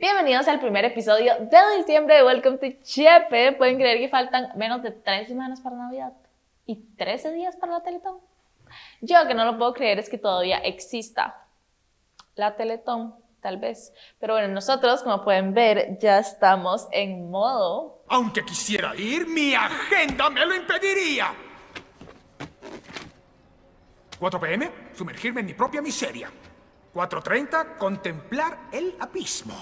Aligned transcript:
Bienvenidos 0.00 0.46
al 0.46 0.60
primer 0.60 0.84
episodio 0.84 1.34
de 1.40 1.76
diciembre 1.78 2.14
de 2.14 2.22
Welcome 2.22 2.58
to 2.58 2.66
Chepe. 2.84 3.50
Pueden 3.54 3.78
creer 3.78 3.98
que 3.98 4.08
faltan 4.08 4.50
menos 4.54 4.80
de 4.80 4.92
tres 4.92 5.26
semanas 5.26 5.60
para 5.60 5.74
Navidad 5.74 6.12
y 6.66 6.76
13 6.96 7.32
días 7.32 7.56
para 7.56 7.72
la 7.72 7.82
Teletón. 7.82 8.18
Yo 9.00 9.26
que 9.26 9.34
no 9.34 9.44
lo 9.44 9.58
puedo 9.58 9.74
creer 9.74 9.98
es 9.98 10.08
que 10.08 10.16
todavía 10.16 10.58
exista 10.58 11.48
la 12.36 12.54
Teletón, 12.54 13.16
tal 13.40 13.56
vez. 13.56 13.92
Pero 14.20 14.34
bueno, 14.34 14.46
nosotros, 14.46 15.02
como 15.02 15.24
pueden 15.24 15.52
ver, 15.52 15.98
ya 15.98 16.20
estamos 16.20 16.86
en 16.92 17.28
modo. 17.28 18.04
Aunque 18.06 18.44
quisiera 18.44 18.94
ir, 18.94 19.26
mi 19.26 19.52
agenda 19.52 20.30
me 20.30 20.46
lo 20.46 20.54
impediría. 20.54 21.34
4 24.20 24.40
pm, 24.40 24.70
sumergirme 24.94 25.40
en 25.40 25.46
mi 25.46 25.54
propia 25.54 25.82
miseria. 25.82 26.30
4.30, 26.94 27.76
contemplar 27.78 28.68
el 28.72 28.94
abismo. 29.00 29.56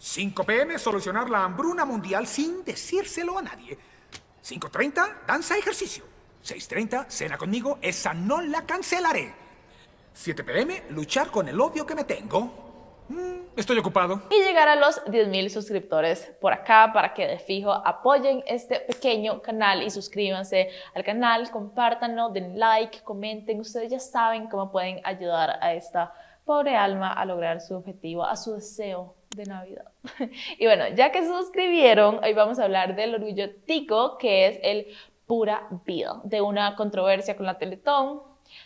5 0.00 0.44
pm, 0.44 0.78
solucionar 0.78 1.28
la 1.28 1.44
hambruna 1.44 1.84
mundial 1.84 2.26
sin 2.26 2.64
decírselo 2.64 3.36
a 3.36 3.42
nadie. 3.42 3.76
5.30, 4.42 5.26
danza 5.26 5.58
ejercicio. 5.58 6.04
6.30, 6.42 7.06
cena 7.08 7.36
conmigo, 7.36 7.78
esa 7.82 8.14
no 8.14 8.40
la 8.40 8.64
cancelaré. 8.64 9.34
7 10.14 10.42
pm, 10.42 10.84
luchar 10.88 11.30
con 11.30 11.48
el 11.48 11.60
odio 11.60 11.84
que 11.84 11.94
me 11.94 12.04
tengo. 12.04 13.04
Mm, 13.10 13.58
estoy 13.58 13.76
ocupado. 13.76 14.22
Y 14.30 14.42
llegar 14.42 14.68
a 14.68 14.76
los 14.76 15.04
10.000 15.04 15.50
suscriptores 15.50 16.32
por 16.40 16.54
acá 16.54 16.92
para 16.94 17.12
que 17.12 17.26
de 17.26 17.38
fijo 17.38 17.70
apoyen 17.70 18.42
este 18.46 18.80
pequeño 18.80 19.42
canal 19.42 19.82
y 19.82 19.90
suscríbanse 19.90 20.70
al 20.94 21.04
canal, 21.04 21.50
compártanlo, 21.50 22.30
den 22.30 22.58
like, 22.58 23.02
comenten. 23.02 23.60
Ustedes 23.60 23.90
ya 23.90 24.00
saben 24.00 24.48
cómo 24.48 24.72
pueden 24.72 25.02
ayudar 25.04 25.58
a 25.60 25.74
esta 25.74 26.14
pobre 26.46 26.74
alma 26.74 27.12
a 27.12 27.26
lograr 27.26 27.60
su 27.60 27.74
objetivo, 27.74 28.24
a 28.24 28.34
su 28.34 28.54
deseo 28.54 29.19
de 29.36 29.46
Navidad. 29.46 29.92
Y 30.58 30.66
bueno, 30.66 30.88
ya 30.88 31.12
que 31.12 31.22
se 31.22 31.28
suscribieron, 31.28 32.22
hoy 32.22 32.34
vamos 32.34 32.58
a 32.58 32.64
hablar 32.64 32.96
del 32.96 33.14
orgullo 33.14 33.54
tico, 33.64 34.18
que 34.18 34.48
es 34.48 34.58
el 34.62 34.86
pura 35.26 35.68
vida, 35.86 36.20
de 36.24 36.40
una 36.40 36.74
controversia 36.74 37.36
con 37.36 37.46
la 37.46 37.56
Teletón, 37.56 38.22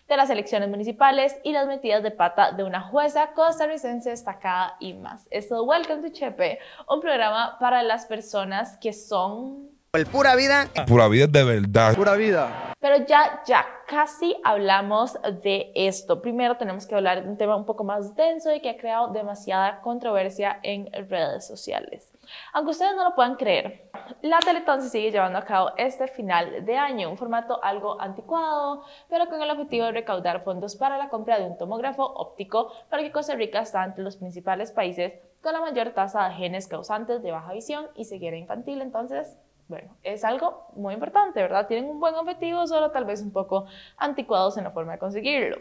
de 0.09 0.17
las 0.17 0.31
elecciones 0.31 0.71
municipales 0.71 1.37
y 1.45 1.53
las 1.53 1.67
metidas 1.67 2.03
de 2.03 2.11
pata 2.11 2.53
de 2.53 2.65
una 2.65 2.81
jueza 2.81 3.33
costarricense 3.35 4.09
destacada 4.09 4.77
y 4.81 4.95
más. 4.95 5.29
Esto 5.31 5.57
es 5.57 5.69
Welcome 5.69 6.09
to 6.09 6.15
Chepe, 6.15 6.59
un 6.89 7.01
programa 7.01 7.59
para 7.59 7.83
las 7.83 8.07
personas 8.07 8.79
que 8.79 8.95
son... 8.95 9.74
El 9.95 10.07
pura 10.07 10.35
vida. 10.35 10.67
Pura 10.89 11.07
vida 11.07 11.29
de 11.29 11.45
verdad. 11.45 11.95
Pura 11.95 12.17
vida. 12.17 12.75
Pero 12.81 13.07
ya, 13.07 13.41
ya, 13.47 13.65
casi 13.87 14.37
hablamos 14.43 15.17
de 15.45 15.71
esto. 15.77 16.21
Primero 16.21 16.57
tenemos 16.57 16.85
que 16.85 16.97
hablar 16.97 17.23
de 17.23 17.31
un 17.31 17.37
tema 17.37 17.55
un 17.55 17.65
poco 17.65 17.85
más 17.85 18.17
denso 18.17 18.53
y 18.53 18.59
que 18.59 18.71
ha 18.71 18.77
creado 18.77 19.13
demasiada 19.13 19.81
controversia 19.83 20.59
en 20.65 20.91
redes 21.09 21.47
sociales. 21.47 22.11
Aunque 22.53 22.73
ustedes 22.73 22.97
no 22.97 23.05
lo 23.05 23.15
puedan 23.15 23.37
creer, 23.37 23.89
la 24.21 24.41
Teletón 24.41 24.83
se 24.83 24.89
sigue 24.89 25.13
llevando 25.13 25.39
a 25.39 25.45
cabo 25.45 25.71
este 25.77 26.09
final 26.09 26.65
de 26.65 26.77
año, 26.77 27.09
un 27.09 27.17
formato 27.17 27.63
algo 27.63 28.01
anticuado, 28.01 28.83
pero 29.09 29.29
con 29.29 29.41
el 29.41 29.51
objetivo 29.51 29.87
de 29.87 29.93
recaudar 29.93 30.43
fondos 30.43 30.75
para 30.75 30.99
la 30.99 31.09
compra 31.09 31.39
de 31.39 31.47
un 31.47 31.57
tomógrafo 31.57 32.03
óptico 32.03 32.73
para 32.91 33.05
que 33.05 33.13
Costa 33.13 33.37
Rica 33.37 33.61
está 33.61 33.85
entre 33.85 34.03
los 34.03 34.17
principales 34.17 34.73
países 34.73 35.15
con 35.41 35.53
la 35.53 35.61
mayor 35.61 35.91
tasa 35.91 36.29
de 36.29 36.35
genes 36.35 36.67
causantes 36.67 37.23
de 37.23 37.31
baja 37.31 37.53
visión 37.53 37.87
y 37.95 38.07
ceguera 38.07 38.37
infantil. 38.37 38.83
Entonces, 38.83 39.37
bueno, 39.69 39.97
es 40.03 40.25
algo 40.25 40.69
muy 40.75 40.95
importante, 40.95 41.41
¿verdad? 41.41 41.67
Tienen 41.67 41.89
un 41.89 41.99
buen 41.99 42.15
objetivo, 42.15 42.67
solo 42.67 42.91
tal 42.91 43.05
vez 43.05 43.23
un 43.23 43.33
poco 43.33 43.67
anticuados 43.97 44.57
en 44.59 44.65
la 44.65 44.71
forma 44.71 44.93
de 44.93 44.99
conseguirlo. 44.99 45.57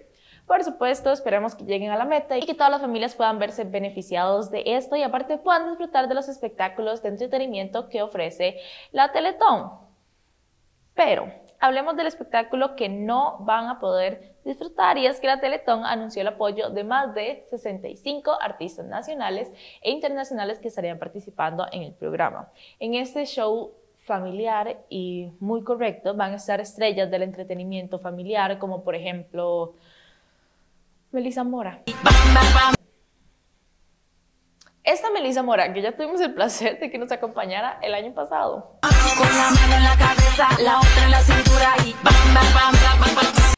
Por 0.45 0.61
supuesto, 0.63 1.11
esperemos 1.11 1.55
que 1.55 1.63
lleguen 1.63 1.91
a 1.91 1.97
la 1.97 2.03
meta 2.03 2.37
y 2.37 2.41
que 2.41 2.53
todas 2.53 2.69
las 2.69 2.81
familias 2.81 3.15
puedan 3.15 3.39
verse 3.39 3.63
beneficiados 3.63 4.51
de 4.51 4.63
esto 4.65 4.97
y 4.97 5.03
aparte 5.03 5.37
puedan 5.37 5.69
disfrutar 5.69 6.09
de 6.09 6.15
los 6.15 6.27
espectáculos 6.27 7.01
de 7.01 7.09
entretenimiento 7.09 7.87
que 7.87 8.01
ofrece 8.01 8.57
la 8.91 9.13
Teletón. 9.13 9.71
Pero 10.93 11.31
hablemos 11.61 11.95
del 11.95 12.07
espectáculo 12.07 12.75
que 12.75 12.89
no 12.89 13.37
van 13.39 13.67
a 13.67 13.79
poder 13.79 14.35
disfrutar 14.43 14.97
y 14.97 15.07
es 15.07 15.21
que 15.21 15.27
la 15.27 15.39
Teletón 15.39 15.85
anunció 15.85 16.21
el 16.21 16.27
apoyo 16.27 16.69
de 16.69 16.83
más 16.83 17.15
de 17.15 17.45
65 17.49 18.37
artistas 18.41 18.85
nacionales 18.85 19.49
e 19.81 19.91
internacionales 19.91 20.59
que 20.59 20.67
estarían 20.67 20.99
participando 20.99 21.65
en 21.71 21.83
el 21.83 21.93
programa. 21.93 22.51
En 22.79 22.95
este 22.95 23.25
show 23.25 23.71
familiar 24.05 24.83
y 24.89 25.31
muy 25.39 25.63
correcto 25.63 26.13
van 26.13 26.33
a 26.33 26.35
estar 26.35 26.59
estrellas 26.59 27.09
del 27.09 27.23
entretenimiento 27.23 27.99
familiar 27.99 28.59
como 28.59 28.83
por 28.83 28.95
ejemplo 28.95 29.75
Melissa 31.11 31.43
Mora. 31.43 31.81
Esta 34.83 35.09
Melissa 35.11 35.43
Mora, 35.43 35.71
que 35.71 35.81
ya 35.81 35.93
tuvimos 35.93 36.19
el 36.19 36.33
placer 36.33 36.77
de 36.79 36.91
que 36.91 36.97
nos 36.97 37.11
acompañara 37.11 37.79
el 37.81 37.93
año 37.93 38.13
pasado. 38.13 38.79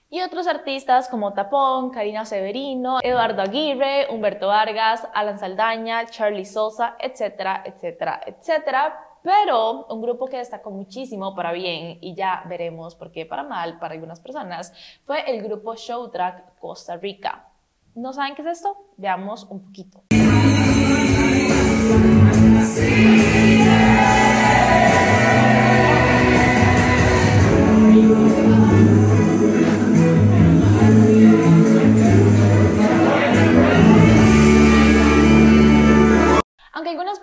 y... 0.09 0.21
otros 0.21 0.47
artistas 0.47 1.09
como 1.09 1.33
Tapón, 1.33 1.89
Karina 1.89 2.25
Severino, 2.25 2.99
Eduardo 3.01 3.41
Aguirre, 3.41 4.07
Humberto 4.11 4.47
Vargas, 4.47 5.07
Alan 5.15 5.39
Saldaña, 5.39 6.05
Charlie 6.05 6.45
Sosa, 6.45 6.95
etcétera, 6.99 7.63
etcétera, 7.65 8.21
etcétera. 8.27 8.99
Pero 9.25 9.87
un 9.87 10.03
grupo 10.03 10.27
que 10.27 10.37
destacó 10.37 10.69
muchísimo 10.69 11.33
para 11.33 11.51
bien, 11.51 11.97
y 11.99 12.13
ya 12.13 12.43
veremos 12.47 12.93
por 12.93 13.11
qué 13.11 13.25
para 13.25 13.41
mal 13.41 13.79
para 13.79 13.95
algunas 13.95 14.19
personas, 14.19 14.71
fue 15.03 15.27
el 15.27 15.41
grupo 15.41 15.75
Show 15.75 16.11
Track 16.11 16.59
Costa 16.59 16.95
Rica. 16.97 17.47
¿No 17.95 18.13
saben 18.13 18.35
qué 18.35 18.43
es 18.43 18.59
esto? 18.59 18.77
Veamos 18.97 19.47
un 19.49 19.65
poquito. 19.65 20.03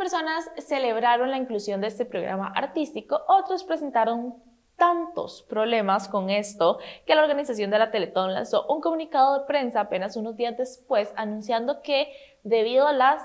Personas 0.03 0.51
celebraron 0.59 1.31
la 1.31 1.37
inclusión 1.37 1.81
de 1.81 1.87
este 1.87 2.05
programa 2.05 2.53
artístico, 2.57 3.21
otros 3.29 3.63
presentaron 3.63 4.35
tantos 4.77 5.43
problemas 5.43 6.09
con 6.09 6.29
esto 6.29 6.81
que 7.07 7.15
la 7.15 7.23
organización 7.23 7.71
de 7.71 7.79
la 7.79 7.93
Teletón 7.93 8.35
lanzó 8.35 8.67
un 8.67 8.81
comunicado 8.81 9.39
de 9.39 9.47
prensa 9.47 9.83
apenas 9.83 10.17
unos 10.17 10.37
días 10.37 10.59
después 10.59 11.09
anunciando 11.15 11.83
que 11.83 12.09
debido 12.43 12.89
a 12.89 12.93
las 12.93 13.23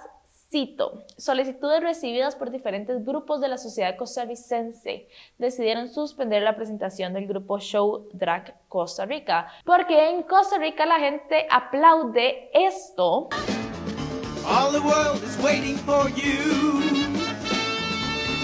cito, 0.51 1.03
solicitudes 1.17 1.81
recibidas 1.81 2.35
por 2.35 2.51
diferentes 2.51 3.03
grupos 3.03 3.41
de 3.41 3.47
la 3.47 3.57
sociedad 3.57 3.97
costarricense, 3.97 5.07
decidieron 5.39 5.87
suspender 5.87 6.43
la 6.43 6.55
presentación 6.55 7.11
del 7.11 7.25
grupo 7.25 7.57
Show 7.57 8.07
Drag 8.13 8.55
Costa 8.69 9.07
Rica, 9.07 9.47
porque 9.65 10.11
en 10.11 10.21
Costa 10.21 10.59
Rica 10.59 10.85
la 10.85 10.99
gente 10.99 11.47
aplaude 11.49 12.51
esto. 12.53 13.29
All 14.49 14.71
the 14.71 14.81
world 14.81 15.21
is 15.23 15.37
waiting 15.39 15.75
for 15.75 16.07
you. 16.09 16.39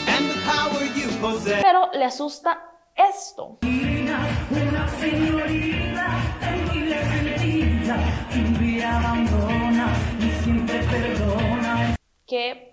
And 0.05 0.29
the 0.29 0.37
power 0.43 0.83
you 0.95 1.07
possess. 1.21 1.63
Pero 1.63 1.91
le 1.93 2.03
asusta 2.03 2.59
esto. 2.93 3.59
Una 3.61 4.87
señorita, 4.99 6.05
señorita, 6.41 7.95
un 8.35 8.59
día 8.59 8.97
abandona 8.99 9.95
y 10.19 10.43
siempre 10.43 10.83
perdona. 10.91 11.95
Que 12.27 12.72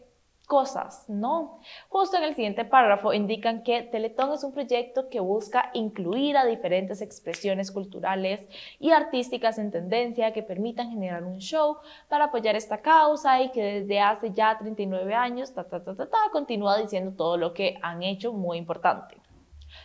cosas, 0.51 1.05
¿no? 1.09 1.61
Justo 1.89 2.17
en 2.17 2.25
el 2.25 2.35
siguiente 2.35 2.65
párrafo 2.65 3.13
indican 3.13 3.63
que 3.63 3.83
Teletón 3.83 4.33
es 4.33 4.43
un 4.43 4.53
proyecto 4.53 5.09
que 5.09 5.21
busca 5.21 5.71
incluir 5.75 6.37
a 6.37 6.45
diferentes 6.45 7.01
expresiones 7.03 7.71
culturales 7.71 8.41
y 8.81 8.91
artísticas 8.91 9.61
en 9.61 9.71
tendencia 9.71 10.33
que 10.33 10.43
permitan 10.43 10.91
generar 10.91 11.23
un 11.23 11.39
show 11.39 11.77
para 12.09 12.25
apoyar 12.25 12.57
esta 12.57 12.79
causa 12.79 13.41
y 13.41 13.53
que 13.53 13.63
desde 13.63 14.01
hace 14.01 14.33
ya 14.33 14.59
39 14.59 15.15
años, 15.15 15.55
ta, 15.55 15.63
ta, 15.63 15.85
ta, 15.85 15.95
ta, 15.95 16.11
ta 16.11 16.19
continúa 16.33 16.79
diciendo 16.79 17.13
todo 17.17 17.37
lo 17.37 17.55
que 17.55 17.79
han 17.81 18.03
hecho 18.03 18.33
muy 18.33 18.59
importante. 18.59 19.30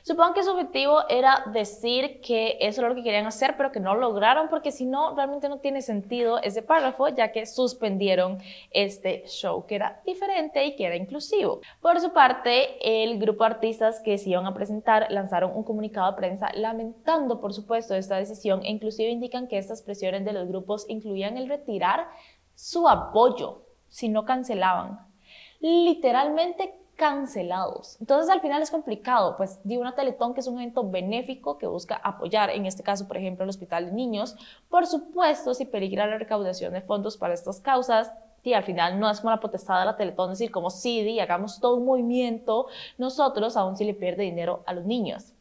Supongo 0.01 0.33
que 0.33 0.43
su 0.43 0.51
objetivo 0.51 1.07
era 1.09 1.43
decir 1.53 2.21
que 2.21 2.57
eso 2.61 2.81
era 2.81 2.89
lo 2.89 2.95
que 2.95 3.03
querían 3.03 3.25
hacer, 3.25 3.55
pero 3.57 3.71
que 3.71 3.79
no 3.79 3.95
lograron, 3.95 4.49
porque 4.49 4.71
si 4.71 4.85
no, 4.85 5.15
realmente 5.15 5.49
no 5.49 5.59
tiene 5.59 5.81
sentido 5.81 6.39
ese 6.39 6.61
párrafo, 6.61 7.07
ya 7.09 7.31
que 7.31 7.45
suspendieron 7.45 8.39
este 8.71 9.23
show, 9.27 9.65
que 9.65 9.75
era 9.75 10.01
diferente 10.05 10.65
y 10.65 10.75
que 10.75 10.85
era 10.85 10.95
inclusivo. 10.95 11.61
Por 11.81 11.99
su 11.99 12.13
parte, 12.13 12.77
el 12.81 13.19
grupo 13.19 13.43
de 13.43 13.51
artistas 13.51 13.99
que 13.99 14.17
se 14.17 14.29
iban 14.29 14.45
a 14.45 14.53
presentar 14.53 15.07
lanzaron 15.11 15.55
un 15.55 15.63
comunicado 15.63 16.11
de 16.11 16.17
prensa 16.17 16.51
lamentando, 16.53 17.41
por 17.41 17.53
supuesto, 17.53 17.95
esta 17.95 18.17
decisión 18.17 18.63
e 18.63 18.69
inclusive 18.69 19.09
indican 19.09 19.47
que 19.47 19.57
estas 19.57 19.81
presiones 19.81 20.25
de 20.25 20.33
los 20.33 20.47
grupos 20.47 20.85
incluían 20.87 21.37
el 21.37 21.49
retirar 21.49 22.07
su 22.53 22.87
apoyo 22.87 23.63
si 23.89 24.09
no 24.09 24.25
cancelaban. 24.25 24.99
Literalmente 25.59 26.84
cancelados. 26.95 27.97
Entonces 27.99 28.29
al 28.29 28.41
final 28.41 28.61
es 28.61 28.71
complicado, 28.71 29.35
pues 29.37 29.59
di 29.63 29.77
una 29.77 29.95
Teletón 29.95 30.33
que 30.33 30.39
es 30.39 30.47
un 30.47 30.59
evento 30.59 30.89
benéfico 30.89 31.57
que 31.57 31.67
busca 31.67 31.95
apoyar, 31.95 32.49
en 32.49 32.65
este 32.65 32.83
caso 32.83 33.07
por 33.07 33.17
ejemplo 33.17 33.43
el 33.43 33.49
Hospital 33.49 33.87
de 33.87 33.91
Niños, 33.91 34.35
por 34.69 34.87
supuesto 34.87 35.53
si 35.53 35.65
peligra 35.65 36.07
la 36.07 36.17
recaudación 36.17 36.73
de 36.73 36.81
fondos 36.81 37.17
para 37.17 37.33
estas 37.33 37.59
causas, 37.59 38.11
y 38.43 38.53
al 38.53 38.63
final 38.63 38.99
no 38.99 39.09
es 39.09 39.21
como 39.21 39.31
la 39.31 39.39
potestad 39.39 39.79
de 39.79 39.85
la 39.85 39.97
Teletón 39.97 40.29
decir 40.29 40.51
como 40.51 40.69
sí, 40.69 41.03
di, 41.03 41.19
hagamos 41.19 41.59
todo 41.59 41.75
un 41.75 41.85
movimiento, 41.85 42.67
nosotros 42.97 43.57
aún 43.57 43.75
si 43.75 43.85
le 43.85 43.95
pierde 43.95 44.23
dinero 44.23 44.63
a 44.67 44.73
los 44.73 44.85
niños. 44.85 45.33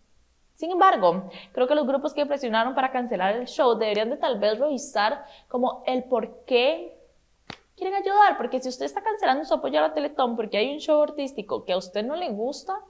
Sin 0.54 0.70
embargo, 0.70 1.28
creo 1.52 1.66
que 1.66 1.74
los 1.74 1.86
grupos 1.86 2.14
que 2.14 2.24
presionaron 2.24 2.74
para 2.74 2.92
cancelar 2.92 3.36
el 3.36 3.46
show 3.46 3.74
deberían 3.76 4.08
de 4.10 4.16
tal 4.16 4.38
vez 4.38 4.58
revisar 4.58 5.26
como 5.48 5.82
el 5.86 6.04
por 6.04 6.44
qué 6.44 6.96
quieren 7.76 7.94
ayudar, 7.94 8.36
porque 8.36 8.60
si 8.60 8.68
usted 8.68 8.86
está 8.86 9.02
cancelando 9.02 9.44
su 9.44 9.54
apoyo 9.54 9.78
a 9.78 9.82
la 9.82 9.94
Teletón 9.94 10.36
porque 10.36 10.58
hay 10.58 10.72
un 10.72 10.78
show 10.78 11.02
artístico 11.02 11.64
que 11.64 11.72
a 11.72 11.76
usted 11.76 12.04
no 12.04 12.16
le 12.16 12.30
gusta, 12.30 12.80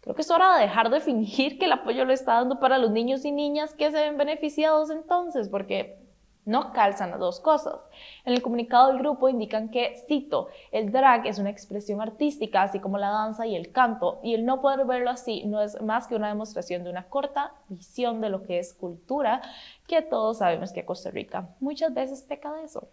creo 0.00 0.14
que 0.14 0.22
es 0.22 0.30
hora 0.30 0.56
de 0.56 0.62
dejar 0.62 0.90
de 0.90 1.00
fingir 1.00 1.58
que 1.58 1.64
el 1.66 1.72
apoyo 1.72 2.04
lo 2.04 2.12
está 2.12 2.34
dando 2.34 2.60
para 2.60 2.78
los 2.78 2.90
niños 2.90 3.24
y 3.24 3.32
niñas 3.32 3.74
que 3.74 3.90
se 3.90 4.00
ven 4.00 4.16
beneficiados 4.16 4.90
entonces, 4.90 5.48
porque 5.48 6.05
no 6.46 6.72
calzan 6.72 7.10
las 7.10 7.20
dos 7.20 7.40
cosas. 7.40 7.80
En 8.24 8.32
el 8.32 8.40
comunicado 8.40 8.88
del 8.88 8.98
grupo 8.98 9.28
indican 9.28 9.68
que, 9.68 10.02
cito, 10.06 10.48
el 10.72 10.90
drag 10.90 11.26
es 11.26 11.38
una 11.38 11.50
expresión 11.50 12.00
artística, 12.00 12.62
así 12.62 12.80
como 12.80 12.96
la 12.96 13.10
danza 13.10 13.46
y 13.46 13.54
el 13.54 13.72
canto, 13.72 14.20
y 14.22 14.32
el 14.32 14.46
no 14.46 14.62
poder 14.62 14.86
verlo 14.86 15.10
así 15.10 15.44
no 15.44 15.60
es 15.60 15.80
más 15.82 16.06
que 16.06 16.14
una 16.14 16.28
demostración 16.28 16.84
de 16.84 16.90
una 16.90 17.08
corta 17.08 17.52
visión 17.68 18.20
de 18.20 18.30
lo 18.30 18.44
que 18.44 18.58
es 18.58 18.72
cultura, 18.72 19.42
que 19.86 20.00
todos 20.00 20.38
sabemos 20.38 20.72
que 20.72 20.86
Costa 20.86 21.10
Rica 21.10 21.50
muchas 21.60 21.92
veces 21.92 22.22
peca 22.22 22.52
de 22.52 22.64
eso. 22.64 22.88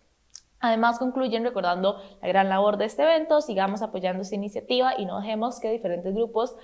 Además, 0.60 0.98
concluyen 0.98 1.44
recordando 1.44 2.02
la 2.22 2.28
gran 2.30 2.48
labor 2.48 2.78
de 2.78 2.86
este 2.86 3.04
evento, 3.04 3.42
sigamos 3.42 3.82
apoyando 3.82 4.22
esta 4.22 4.36
iniciativa 4.36 4.94
y 4.98 5.06
no 5.06 5.20
dejemos 5.20 5.60
que 5.60 5.70
diferentes 5.70 6.14
grupos 6.16 6.56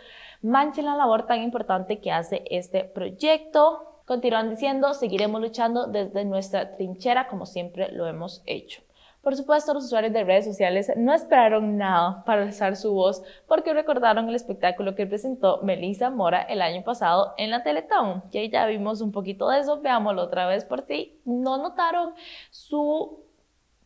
manchen 0.42 0.86
la 0.86 0.96
labor 0.96 1.26
tan 1.26 1.42
importante 1.42 2.00
que 2.00 2.10
hace 2.10 2.46
este 2.50 2.86
proyecto. 2.86 3.99
Continúan 4.10 4.50
diciendo, 4.50 4.96
seguiremos 4.96 5.40
luchando 5.40 5.86
desde 5.86 6.26
nuestra 6.26 6.76
trinchera 6.76 7.28
como 7.28 7.46
siempre 7.46 7.92
lo 7.92 8.08
hemos 8.08 8.42
hecho. 8.48 8.82
Por 9.22 9.36
supuesto, 9.36 9.72
los 9.72 9.86
usuarios 9.86 10.12
de 10.12 10.24
redes 10.24 10.46
sociales 10.46 10.92
no 10.98 11.14
esperaron 11.14 11.78
nada 11.78 12.24
para 12.26 12.42
alzar 12.42 12.76
su 12.76 12.92
voz 12.92 13.22
porque 13.48 13.72
recordaron 13.72 14.28
el 14.28 14.34
espectáculo 14.34 14.96
que 14.96 15.06
presentó 15.06 15.62
Melissa 15.62 16.10
Mora 16.10 16.42
el 16.42 16.64
año 16.64 16.84
pasado 16.84 17.36
en 17.38 17.52
la 17.52 17.62
Teletón. 17.62 18.24
Y 18.32 18.50
ya 18.50 18.66
vimos 18.66 19.02
un 19.02 19.12
poquito 19.12 19.48
de 19.48 19.60
eso, 19.60 19.80
veámoslo 19.80 20.24
otra 20.24 20.48
vez 20.48 20.66
por 20.66 20.88
si 20.88 21.22
no 21.24 21.58
notaron 21.58 22.16
su 22.50 23.26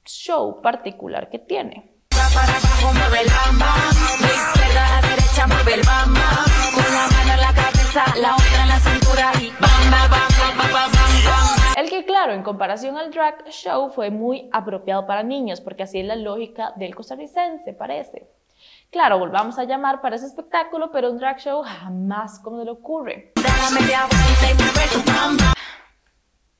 show 0.05 0.61
particular 0.61 1.29
que 1.29 1.39
tiene. 1.39 1.91
Claro, 12.23 12.37
en 12.37 12.43
comparación 12.43 12.97
al 12.97 13.11
drag 13.11 13.49
show 13.49 13.89
fue 13.89 14.09
muy 14.09 14.47
apropiado 14.53 15.05
para 15.05 15.23
niños, 15.23 15.59
porque 15.59 15.83
así 15.83 15.99
es 15.99 16.05
la 16.05 16.15
lógica 16.15 16.71
del 16.77 16.95
costarricense, 16.95 17.73
parece. 17.73 18.29
Claro, 18.91 19.19
volvamos 19.19 19.59
a 19.59 19.65
llamar 19.65 19.99
para 19.99 20.15
ese 20.15 20.27
espectáculo, 20.27 20.89
pero 20.89 21.11
un 21.11 21.17
drag 21.17 21.39
show 21.39 21.61
jamás 21.63 22.39
como 22.39 22.59
se 22.59 22.65
le 22.65 22.71
ocurre. 22.71 23.33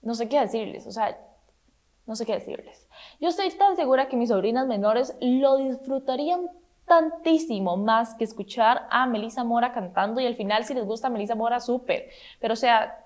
No 0.01 0.15
sé 0.15 0.27
qué 0.27 0.41
decirles, 0.41 0.85
o 0.85 0.91
sea, 0.91 1.17
no 2.05 2.17
sé 2.17 2.25
qué 2.25 2.33
decirles. 2.33 2.89
Yo 3.21 3.29
estoy 3.29 3.49
tan 3.51 3.77
segura 3.77 4.09
que 4.09 4.17
mis 4.17 4.29
sobrinas 4.29 4.67
menores 4.67 5.15
lo 5.21 5.55
disfrutarían 5.55 6.49
tantísimo 6.85 7.77
más 7.77 8.15
que 8.15 8.25
escuchar 8.25 8.85
a 8.89 9.05
Melissa 9.07 9.45
Mora 9.45 9.71
cantando 9.71 10.19
y 10.19 10.25
al 10.25 10.35
final 10.35 10.65
si 10.65 10.73
les 10.73 10.83
gusta 10.83 11.09
Melissa 11.09 11.35
Mora, 11.35 11.61
súper. 11.61 12.09
Pero 12.41 12.55
o 12.55 12.57
sea, 12.57 13.02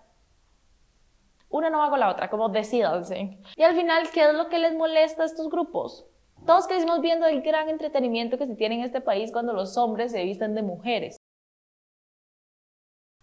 una 1.50 1.70
no 1.70 1.80
va 1.80 1.90
con 1.90 2.00
la 2.00 2.10
otra, 2.10 2.30
como 2.30 2.50
decidanse. 2.50 3.38
Y 3.56 3.64
al 3.64 3.76
final, 3.76 4.10
¿qué 4.14 4.30
es 4.30 4.34
lo 4.34 4.50
que 4.50 4.60
les 4.60 4.76
molesta 4.76 5.24
a 5.24 5.26
estos 5.26 5.50
grupos? 5.50 6.06
Todos 6.46 6.68
crecimos 6.68 7.02
viendo 7.02 7.26
el 7.26 7.42
gran 7.42 7.70
entretenimiento 7.70 8.38
que 8.38 8.48
se 8.48 8.56
tiene 8.56 8.76
en 8.76 8.82
este 8.82 9.02
país 9.02 9.32
cuando 9.32 9.54
los 9.54 9.78
hombres 9.78 10.12
se 10.12 10.24
visten 10.24 10.56
de 10.56 10.62
mujeres. 10.62 11.18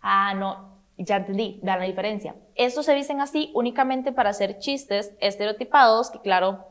Ah, 0.00 0.34
no, 0.34 0.82
ya 0.98 1.16
entendí, 1.16 1.60
vean 1.62 1.80
la 1.80 1.86
diferencia. 1.86 2.34
Estos 2.54 2.86
se 2.86 2.94
visten 2.94 3.20
así 3.20 3.50
únicamente 3.54 4.12
para 4.12 4.30
hacer 4.30 4.58
chistes 4.58 5.16
estereotipados, 5.20 6.10
que 6.10 6.20
claro, 6.20 6.66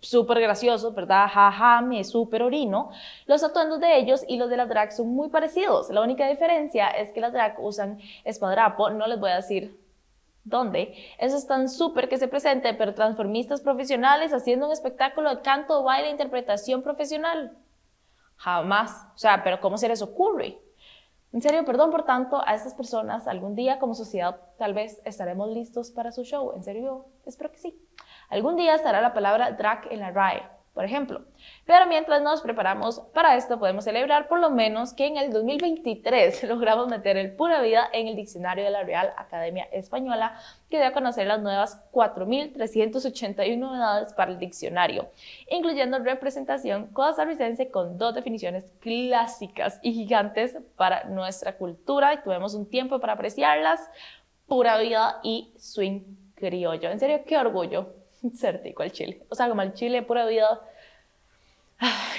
súper 0.00 0.40
graciosos, 0.40 0.94
¿verdad? 0.94 1.28
Jaja, 1.28 1.80
me 1.80 2.04
súper 2.04 2.42
orino. 2.42 2.90
Los 3.26 3.42
atuendos 3.42 3.80
de 3.80 3.98
ellos 3.98 4.24
y 4.28 4.36
los 4.36 4.50
de 4.50 4.56
las 4.56 4.68
drag 4.68 4.92
son 4.92 5.08
muy 5.08 5.28
parecidos. 5.28 5.90
La 5.90 6.02
única 6.02 6.28
diferencia 6.28 6.88
es 6.88 7.10
que 7.10 7.20
las 7.20 7.32
drag 7.32 7.56
usan 7.60 8.00
espadrapo, 8.24 8.90
no 8.90 9.06
les 9.06 9.20
voy 9.20 9.30
a 9.30 9.36
decir 9.36 9.81
dónde. 10.44 10.94
Eso 11.18 11.36
es 11.36 11.46
tan 11.46 11.68
súper 11.68 12.08
que 12.08 12.18
se 12.18 12.28
presente, 12.28 12.74
pero 12.74 12.94
transformistas 12.94 13.60
profesionales 13.60 14.32
haciendo 14.32 14.66
un 14.66 14.72
espectáculo 14.72 15.36
de 15.36 15.42
canto, 15.42 15.82
baile, 15.82 16.10
interpretación 16.10 16.82
profesional. 16.82 17.56
Jamás. 18.36 19.06
O 19.14 19.18
sea, 19.18 19.42
pero 19.44 19.60
¿cómo 19.60 19.78
se 19.78 19.88
les 19.88 20.02
ocurre? 20.02 20.58
En 21.32 21.40
serio, 21.40 21.64
perdón 21.64 21.90
por 21.90 22.04
tanto 22.04 22.42
a 22.46 22.54
estas 22.54 22.74
personas. 22.74 23.26
Algún 23.26 23.54
día 23.54 23.78
como 23.78 23.94
sociedad 23.94 24.38
tal 24.58 24.74
vez 24.74 25.00
estaremos 25.04 25.48
listos 25.50 25.90
para 25.90 26.12
su 26.12 26.24
show. 26.24 26.52
En 26.54 26.62
serio, 26.62 27.06
espero 27.24 27.50
que 27.50 27.58
sí. 27.58 27.88
Algún 28.28 28.56
día 28.56 28.74
estará 28.74 29.00
la 29.00 29.14
palabra 29.14 29.52
drag 29.52 29.90
en 29.90 30.00
la 30.00 30.10
RAE, 30.10 30.42
por 30.74 30.84
ejemplo. 30.84 31.22
Pero 31.66 31.86
mientras 31.86 32.22
nos 32.22 32.40
preparamos 32.40 33.00
para 33.12 33.36
esto, 33.36 33.58
podemos 33.58 33.84
celebrar 33.84 34.26
por 34.26 34.40
lo 34.40 34.50
menos 34.50 34.94
que 34.94 35.06
en 35.06 35.18
el 35.18 35.30
2023 35.30 36.44
logramos 36.48 36.88
meter 36.88 37.16
el 37.16 37.32
pura 37.32 37.60
vida 37.60 37.88
en 37.92 38.08
el 38.08 38.16
diccionario 38.16 38.64
de 38.64 38.70
la 38.70 38.82
Real 38.82 39.12
Academia 39.16 39.64
Española, 39.72 40.38
que 40.70 40.78
dio 40.78 40.86
a 40.86 40.92
conocer 40.92 41.26
las 41.26 41.40
nuevas 41.40 41.82
4.381 41.92 43.58
novedades 43.58 44.14
para 44.14 44.32
el 44.32 44.38
diccionario, 44.38 45.10
incluyendo 45.50 45.98
representación 45.98 46.86
costarricense 46.88 47.70
con 47.70 47.98
dos 47.98 48.14
definiciones 48.14 48.64
clásicas 48.80 49.78
y 49.82 49.92
gigantes 49.92 50.56
para 50.76 51.04
nuestra 51.04 51.56
cultura, 51.56 52.14
y 52.14 52.22
tuvimos 52.22 52.54
un 52.54 52.68
tiempo 52.68 52.98
para 52.98 53.12
apreciarlas, 53.14 53.80
pura 54.46 54.78
vida 54.78 55.20
y 55.22 55.52
swing 55.58 56.00
criollo. 56.34 56.90
En 56.90 56.98
serio, 56.98 57.22
qué 57.26 57.36
orgullo 57.36 58.01
ser 58.30 58.62
tico 58.62 58.82
al 58.82 58.92
chile. 58.92 59.22
O 59.28 59.34
sea, 59.34 59.48
como 59.48 59.62
el 59.62 59.74
chile 59.74 60.02
pura 60.02 60.26
vida. 60.26 60.60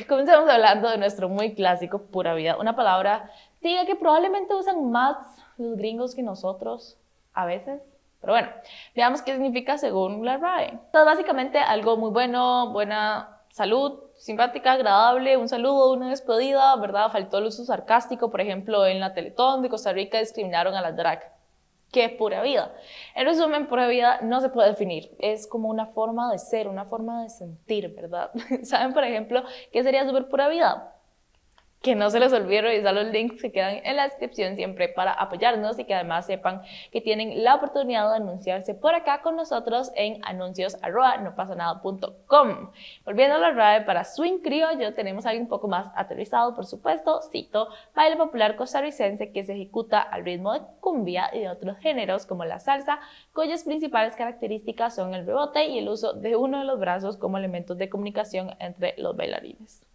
Comencemos 0.07 0.49
hablando 0.49 0.89
de 0.89 0.97
nuestro 0.97 1.29
muy 1.29 1.53
clásico 1.55 2.01
pura 2.03 2.33
vida. 2.33 2.57
Una 2.57 2.75
palabra, 2.75 3.31
diga 3.61 3.85
que 3.85 3.95
probablemente 3.95 4.53
usan 4.53 4.91
más 4.91 5.17
los 5.57 5.77
gringos 5.77 6.15
que 6.15 6.23
nosotros 6.23 6.97
a 7.33 7.45
veces. 7.45 7.81
Pero 8.19 8.33
bueno, 8.33 8.49
veamos 8.95 9.21
qué 9.21 9.33
significa 9.33 9.77
según 9.77 10.25
la 10.25 10.37
RAE. 10.37 10.69
Entonces, 10.69 11.05
básicamente 11.05 11.59
algo 11.59 11.97
muy 11.97 12.11
bueno, 12.11 12.71
buena 12.71 13.41
salud, 13.49 13.99
simpática, 14.15 14.71
agradable, 14.71 15.37
un 15.37 15.49
saludo, 15.49 15.91
una 15.91 16.09
despedida, 16.09 16.75
¿verdad? 16.77 17.11
Faltó 17.11 17.39
el 17.39 17.45
uso 17.45 17.65
sarcástico, 17.65 18.31
por 18.31 18.41
ejemplo, 18.41 18.85
en 18.85 18.99
la 18.99 19.13
Teletón 19.13 19.61
de 19.61 19.69
Costa 19.69 19.91
Rica 19.91 20.19
discriminaron 20.19 20.73
a 20.73 20.81
las 20.81 20.95
drag 20.95 21.32
¿Qué 21.93 22.05
es 22.05 22.11
pura 22.13 22.41
vida? 22.41 22.73
En 23.13 23.27
resumen, 23.27 23.67
pura 23.67 23.87
vida 23.87 24.19
no 24.23 24.41
se 24.41 24.49
puede 24.49 24.69
definir. 24.69 25.15
Es 25.19 25.45
como 25.45 25.69
una 25.69 25.85
forma 25.85 26.31
de 26.31 26.39
ser, 26.39 26.67
una 26.67 26.85
forma 26.85 27.21
de 27.21 27.29
sentir, 27.29 27.93
¿verdad? 27.93 28.31
¿Saben, 28.63 28.93
por 28.93 29.03
ejemplo, 29.03 29.43
qué 29.71 29.83
sería 29.83 30.03
super 30.05 30.27
pura 30.27 30.49
vida? 30.49 30.95
Que 31.83 31.95
no 31.95 32.09
se 32.09 32.21
les 32.21 32.31
olvide 32.31 32.61
revisar 32.61 32.93
los 32.93 33.07
links 33.07 33.41
que 33.41 33.51
quedan 33.51 33.81
en 33.83 33.97
la 33.97 34.03
descripción 34.03 34.55
siempre 34.55 34.87
para 34.87 35.11
apoyarnos 35.11 35.77
y 35.77 35.83
que 35.83 35.93
además 35.93 36.25
sepan 36.25 36.61
que 36.93 37.01
tienen 37.01 37.43
la 37.43 37.55
oportunidad 37.55 38.09
de 38.09 38.15
anunciarse 38.15 38.73
por 38.73 38.95
acá 38.95 39.21
con 39.21 39.35
nosotros 39.35 39.91
en 39.95 40.21
anuncios. 40.23 40.77
Volviendo 43.05 43.35
a 43.35 43.37
la 43.37 43.51
RAE 43.51 43.81
para 43.81 44.05
Swing 44.05 44.39
Criollo, 44.39 44.93
tenemos 44.93 45.25
algo 45.25 45.41
un 45.41 45.49
poco 45.49 45.67
más 45.67 45.91
aterrizado, 45.93 46.55
por 46.55 46.65
supuesto, 46.65 47.19
cito, 47.33 47.67
baile 47.93 48.15
popular 48.15 48.55
costarricense 48.55 49.33
que 49.33 49.43
se 49.43 49.51
ejecuta 49.51 50.01
al 50.01 50.23
ritmo 50.23 50.53
de 50.53 50.61
cumbia 50.79 51.31
y 51.33 51.39
de 51.39 51.49
otros 51.49 51.77
géneros 51.79 52.25
como 52.25 52.45
la 52.45 52.59
salsa, 52.59 53.01
cuyas 53.33 53.65
principales 53.65 54.15
características 54.15 54.95
son 54.95 55.13
el 55.13 55.25
rebote 55.25 55.65
y 55.65 55.79
el 55.79 55.89
uso 55.89 56.13
de 56.13 56.37
uno 56.37 56.59
de 56.59 56.65
los 56.65 56.79
brazos 56.79 57.17
como 57.17 57.37
elementos 57.37 57.77
de 57.77 57.89
comunicación 57.89 58.55
entre 58.59 58.95
los 58.97 59.17
bailarines. 59.17 59.85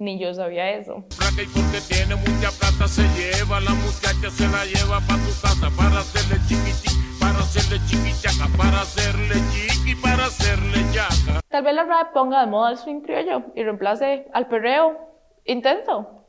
Ni 0.00 0.18
yo 0.18 0.32
sabía 0.32 0.70
eso. 0.70 1.04
Y 1.36 1.46
porque 1.48 1.78
tiene 1.86 2.16
mucha 2.16 2.50
plata 2.58 2.88
se 2.88 3.02
lleva, 3.08 3.60
la 3.60 3.72
muchacha 3.72 4.30
se 4.30 4.48
la 4.48 4.64
lleva 4.64 4.98
para 5.06 5.22
su 5.24 5.42
casa 5.42 5.68
para 5.76 6.00
hacerle 6.00 6.38
chiquiti, 6.48 6.88
para 7.20 7.38
hacerle 7.40 7.78
chiquichaca, 7.86 8.48
para 8.56 8.80
hacerle 8.80 9.34
chiqui, 9.52 9.94
para 9.96 10.24
hacerle 10.24 10.78
yaca. 10.94 11.40
Tal 11.46 11.62
vez 11.62 11.74
la 11.74 11.84
rap 11.84 12.14
ponga 12.14 12.40
de 12.40 12.46
moda 12.46 12.70
el 12.70 12.78
swing 12.78 13.02
criollo 13.02 13.42
y 13.54 13.62
reemplace 13.62 14.26
al 14.32 14.48
perreo 14.48 14.96
intenso. 15.44 16.24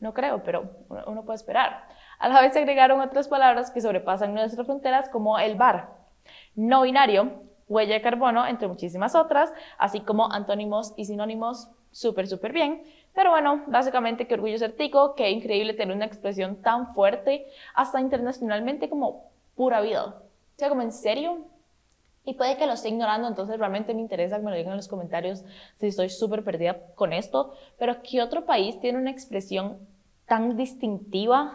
No 0.00 0.12
creo, 0.12 0.42
pero 0.42 0.68
uno 1.06 1.24
puede 1.24 1.36
esperar. 1.36 1.86
A 2.18 2.28
la 2.28 2.40
vez 2.40 2.54
se 2.54 2.58
agregaron 2.58 3.00
otras 3.00 3.28
palabras 3.28 3.70
que 3.70 3.82
sobrepasan 3.82 4.34
nuestras 4.34 4.66
fronteras 4.66 5.08
como 5.10 5.38
el 5.38 5.54
bar, 5.54 5.90
no 6.56 6.82
binario, 6.82 7.40
huella 7.68 7.94
de 7.94 8.02
carbono, 8.02 8.44
entre 8.48 8.66
muchísimas 8.66 9.14
otras, 9.14 9.52
así 9.78 10.00
como 10.00 10.32
antónimos 10.32 10.92
y 10.96 11.04
sinónimos 11.04 11.70
súper, 11.94 12.26
súper 12.26 12.52
bien. 12.52 12.82
Pero 13.14 13.30
bueno, 13.30 13.62
básicamente 13.68 14.26
qué 14.26 14.34
orgullo 14.34 14.58
ser 14.58 14.72
tico, 14.76 15.14
qué 15.14 15.30
increíble 15.30 15.72
tener 15.74 15.94
una 15.94 16.04
expresión 16.04 16.56
tan 16.60 16.92
fuerte, 16.94 17.46
hasta 17.74 18.00
internacionalmente 18.00 18.88
como 18.90 19.30
pura 19.54 19.80
vida. 19.80 20.04
O 20.06 20.58
sea, 20.58 20.68
como 20.68 20.82
en 20.82 20.92
serio, 20.92 21.46
Y 22.26 22.34
puede 22.34 22.56
que 22.56 22.66
lo 22.66 22.72
esté 22.72 22.88
ignorando, 22.88 23.28
entonces 23.28 23.58
realmente 23.58 23.92
me 23.94 24.00
interesa 24.00 24.38
que 24.38 24.42
me 24.44 24.50
lo 24.50 24.56
digan 24.56 24.72
en 24.72 24.78
los 24.78 24.88
comentarios 24.88 25.44
si 25.76 25.88
estoy 25.88 26.08
súper 26.08 26.42
perdida 26.42 26.80
con 26.94 27.12
esto. 27.12 27.52
Pero 27.78 28.02
¿qué 28.02 28.22
otro 28.22 28.46
país 28.46 28.80
tiene 28.80 28.98
una 28.98 29.10
expresión 29.10 29.78
tan 30.26 30.56
distintiva 30.56 31.52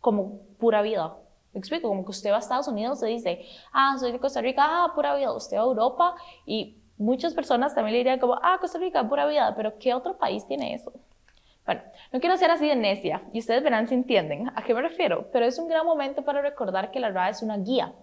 como 0.00 0.40
pura 0.58 0.82
vida? 0.82 1.16
Me 1.52 1.60
explico, 1.60 1.88
como 1.88 2.04
que 2.04 2.10
usted 2.10 2.32
va 2.32 2.36
a 2.36 2.40
Estados 2.40 2.66
Unidos 2.66 3.00
y 3.04 3.06
dice, 3.06 3.46
ah, 3.72 3.96
soy 4.00 4.10
de 4.10 4.18
Costa 4.18 4.40
Rica, 4.40 4.64
ah, 4.66 4.92
pura 4.92 5.14
vida. 5.14 5.32
Usted 5.32 5.56
va 5.56 5.62
a 5.62 5.66
Europa 5.66 6.16
y 6.46 6.78
muchas 6.96 7.34
personas 7.34 7.74
también 7.74 7.92
le 7.92 7.98
dirían 7.98 8.18
como, 8.18 8.38
ah, 8.42 8.58
Costa 8.60 8.78
Rica, 8.78 9.08
pura 9.08 9.26
vida. 9.26 9.54
Pero 9.56 9.78
¿qué 9.78 9.94
otro 9.94 10.16
país 10.16 10.46
tiene 10.46 10.74
eso? 10.74 10.92
Bueno, 11.66 11.80
no 12.12 12.20
quiero 12.20 12.36
ser 12.36 12.50
así 12.50 12.68
de 12.68 12.76
necia 12.76 13.22
y 13.32 13.38
ustedes 13.38 13.62
verán 13.62 13.88
si 13.88 13.94
entienden 13.94 14.50
a 14.54 14.62
qué 14.62 14.74
me 14.74 14.82
refiero, 14.82 15.30
pero 15.32 15.46
es 15.46 15.58
un 15.58 15.68
gran 15.68 15.86
momento 15.86 16.22
para 16.22 16.42
recordar 16.42 16.90
que 16.90 17.00
la 17.00 17.10
RAE 17.10 17.30
es 17.30 17.42
una 17.42 17.56
guía 17.56 17.94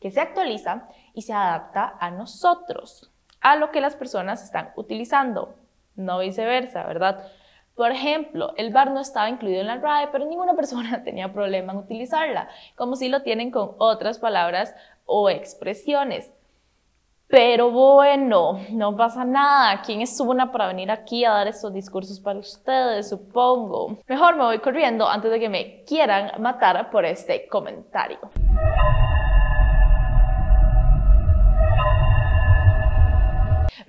que 0.00 0.10
se 0.10 0.20
actualiza 0.20 0.88
y 1.12 1.22
se 1.22 1.34
adapta 1.34 1.94
a 2.00 2.10
nosotros, 2.10 3.10
a 3.42 3.56
lo 3.56 3.70
que 3.70 3.82
las 3.82 3.96
personas 3.96 4.42
están 4.42 4.70
utilizando, 4.76 5.54
no 5.94 6.20
viceversa, 6.20 6.84
¿verdad? 6.84 7.22
Por 7.74 7.90
ejemplo, 7.92 8.54
el 8.56 8.72
bar 8.72 8.90
no 8.92 9.00
estaba 9.00 9.28
incluido 9.28 9.60
en 9.60 9.66
la 9.66 9.76
RAE, 9.76 10.08
pero 10.10 10.24
ninguna 10.24 10.54
persona 10.54 11.02
tenía 11.04 11.32
problema 11.34 11.72
en 11.72 11.80
utilizarla, 11.80 12.48
como 12.76 12.96
si 12.96 13.10
lo 13.10 13.22
tienen 13.22 13.50
con 13.50 13.72
otras 13.76 14.18
palabras 14.18 14.74
o 15.04 15.28
expresiones. 15.28 16.30
Pero 17.30 17.70
bueno, 17.70 18.58
no 18.72 18.96
pasa 18.96 19.24
nada. 19.24 19.80
¿Quién 19.82 20.00
es 20.00 20.18
una 20.18 20.50
para 20.50 20.66
venir 20.66 20.90
aquí 20.90 21.24
a 21.24 21.30
dar 21.30 21.46
estos 21.46 21.72
discursos 21.72 22.18
para 22.18 22.40
ustedes, 22.40 23.08
supongo? 23.08 23.98
Mejor 24.08 24.36
me 24.36 24.42
voy 24.42 24.58
corriendo 24.58 25.08
antes 25.08 25.30
de 25.30 25.38
que 25.38 25.48
me 25.48 25.84
quieran 25.84 26.42
matar 26.42 26.90
por 26.90 27.04
este 27.04 27.46
comentario. 27.46 28.18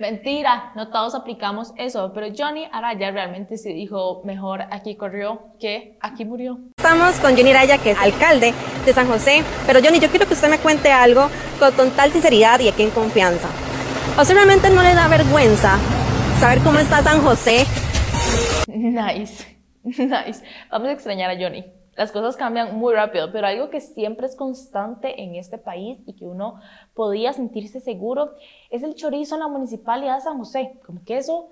Mentira, 0.02 0.72
no 0.74 0.88
todos 0.88 1.14
aplicamos 1.14 1.72
eso, 1.76 2.10
pero 2.12 2.26
Johnny 2.36 2.68
Araya 2.72 3.12
realmente 3.12 3.56
sí 3.56 3.72
dijo 3.72 4.20
mejor 4.24 4.62
aquí 4.72 4.96
corrió 4.96 5.54
que 5.60 5.96
aquí 6.00 6.24
murió. 6.24 6.58
Estamos 6.76 7.20
con 7.20 7.36
Johnny 7.36 7.52
Araya, 7.52 7.78
que 7.78 7.92
es 7.92 7.98
alcalde 7.98 8.52
de 8.84 8.92
San 8.92 9.06
José, 9.06 9.44
pero 9.64 9.78
Johnny, 9.80 10.00
yo 10.00 10.08
quiero 10.10 10.26
que 10.26 10.34
usted 10.34 10.50
me 10.50 10.58
cuente 10.58 10.90
algo 10.90 11.30
con 11.60 11.72
total 11.74 12.10
sinceridad 12.10 12.58
y 12.58 12.68
aquí 12.68 12.82
en 12.82 12.90
confianza. 12.90 13.46
¿A 14.16 14.22
usted 14.22 14.34
realmente 14.34 14.70
no 14.70 14.82
le 14.82 14.92
da 14.92 15.06
vergüenza 15.06 15.78
saber 16.40 16.58
cómo 16.64 16.80
está 16.80 17.00
San 17.04 17.22
José? 17.22 17.64
Nice, 18.66 19.56
nice. 19.84 20.42
Vamos 20.68 20.88
a 20.88 20.92
extrañar 20.92 21.30
a 21.30 21.36
Johnny 21.40 21.64
las 21.96 22.10
cosas 22.10 22.36
cambian 22.36 22.76
muy 22.76 22.94
rápido, 22.94 23.30
pero 23.32 23.46
algo 23.46 23.68
que 23.68 23.80
siempre 23.80 24.26
es 24.26 24.34
constante 24.34 25.22
en 25.22 25.34
este 25.34 25.58
país 25.58 25.98
y 26.06 26.14
que 26.14 26.24
uno 26.24 26.60
podía 26.94 27.32
sentirse 27.32 27.80
seguro 27.80 28.32
es 28.70 28.82
el 28.82 28.94
chorizo 28.94 29.34
en 29.34 29.40
la 29.40 29.48
municipalidad 29.48 30.16
de 30.16 30.22
San 30.22 30.38
José. 30.38 30.80
Como 30.86 31.04
que 31.04 31.18
eso 31.18 31.50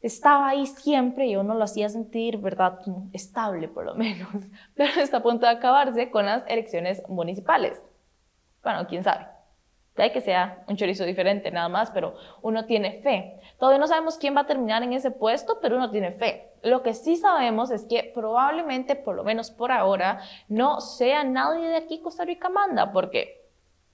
estaba 0.00 0.48
ahí 0.48 0.66
siempre 0.66 1.26
y 1.26 1.36
uno 1.36 1.54
lo 1.54 1.64
hacía 1.64 1.88
sentir, 1.88 2.38
¿verdad?, 2.38 2.78
estable 3.12 3.68
por 3.68 3.84
lo 3.84 3.94
menos. 3.94 4.28
Pero 4.74 5.00
está 5.00 5.18
a 5.18 5.22
punto 5.22 5.46
de 5.46 5.52
acabarse 5.52 6.10
con 6.10 6.26
las 6.26 6.44
elecciones 6.46 7.02
municipales. 7.08 7.80
Bueno, 8.62 8.86
quién 8.86 9.02
sabe. 9.02 9.26
Puede 9.94 10.12
que 10.12 10.22
sea 10.22 10.64
un 10.68 10.76
chorizo 10.76 11.04
diferente 11.04 11.50
nada 11.50 11.68
más, 11.68 11.90
pero 11.90 12.14
uno 12.40 12.64
tiene 12.64 13.02
fe. 13.02 13.38
Todavía 13.58 13.78
no 13.78 13.86
sabemos 13.86 14.16
quién 14.16 14.34
va 14.34 14.40
a 14.42 14.46
terminar 14.46 14.82
en 14.82 14.94
ese 14.94 15.10
puesto, 15.10 15.58
pero 15.60 15.76
uno 15.76 15.90
tiene 15.90 16.12
fe. 16.12 16.48
Lo 16.62 16.82
que 16.82 16.94
sí 16.94 17.16
sabemos 17.16 17.70
es 17.70 17.84
que 17.84 18.10
probablemente, 18.14 18.96
por 18.96 19.16
lo 19.16 19.24
menos 19.24 19.50
por 19.50 19.70
ahora, 19.70 20.20
no 20.48 20.80
sea 20.80 21.24
nadie 21.24 21.68
de 21.68 21.76
aquí 21.76 22.00
Costa 22.00 22.24
Rica 22.24 22.48
manda, 22.48 22.92
porque 22.92 23.41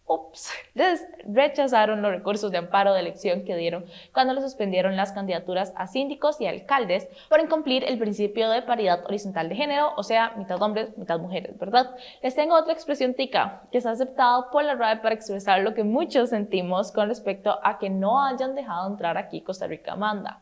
ups, 0.08 0.50
les 0.74 1.06
rechazaron 1.26 2.02
los 2.02 2.10
recursos 2.10 2.50
de 2.50 2.58
amparo 2.58 2.92
de 2.94 3.00
elección 3.00 3.44
que 3.44 3.56
dieron 3.56 3.84
cuando 4.12 4.34
le 4.34 4.40
suspendieron 4.40 4.96
las 4.96 5.12
candidaturas 5.12 5.72
a 5.76 5.86
síndicos 5.86 6.40
y 6.40 6.46
alcaldes 6.46 7.08
por 7.28 7.40
incumplir 7.40 7.84
el 7.84 7.98
principio 7.98 8.50
de 8.50 8.62
paridad 8.62 9.04
horizontal 9.04 9.48
de 9.48 9.56
género, 9.56 9.92
o 9.96 10.02
sea, 10.02 10.32
mitad 10.36 10.60
hombres, 10.62 10.96
mitad 10.96 11.20
mujeres, 11.20 11.58
¿verdad? 11.58 11.94
Les 12.22 12.34
tengo 12.34 12.56
otra 12.56 12.72
expresión 12.72 13.14
tica 13.14 13.62
que 13.70 13.78
ha 13.78 13.90
aceptado 13.90 14.50
por 14.50 14.64
la 14.64 14.74
RAE 14.74 14.96
para 14.96 15.14
expresar 15.14 15.60
lo 15.60 15.74
que 15.74 15.84
muchos 15.84 16.30
sentimos 16.30 16.92
con 16.92 17.08
respecto 17.08 17.58
a 17.62 17.78
que 17.78 17.90
no 17.90 18.24
hayan 18.24 18.54
dejado 18.54 18.88
entrar 18.88 19.18
aquí 19.18 19.42
Costa 19.42 19.66
Rica 19.66 19.94
manda. 19.96 20.40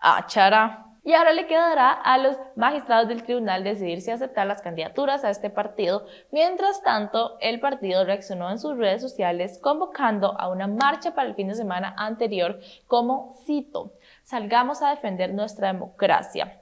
Ah, 0.00 0.24
chara. 0.26 0.87
Y 1.08 1.14
ahora 1.14 1.32
le 1.32 1.46
quedará 1.46 1.90
a 1.90 2.18
los 2.18 2.36
magistrados 2.54 3.08
del 3.08 3.22
tribunal 3.22 3.64
decidir 3.64 4.02
si 4.02 4.10
aceptar 4.10 4.46
las 4.46 4.60
candidaturas 4.60 5.24
a 5.24 5.30
este 5.30 5.48
partido. 5.48 6.04
Mientras 6.32 6.82
tanto, 6.82 7.38
el 7.40 7.60
partido 7.60 8.04
reaccionó 8.04 8.50
en 8.50 8.58
sus 8.58 8.76
redes 8.76 9.00
sociales 9.00 9.58
convocando 9.58 10.38
a 10.38 10.50
una 10.50 10.66
marcha 10.66 11.14
para 11.14 11.30
el 11.30 11.34
fin 11.34 11.48
de 11.48 11.54
semana 11.54 11.94
anterior 11.96 12.60
como 12.86 13.38
cito, 13.46 13.94
salgamos 14.22 14.82
a 14.82 14.90
defender 14.90 15.32
nuestra 15.32 15.72
democracia. 15.72 16.57